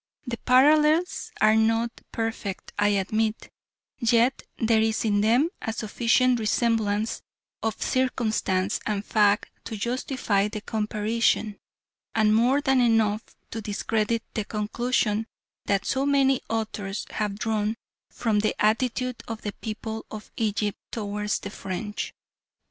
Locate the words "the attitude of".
18.39-19.43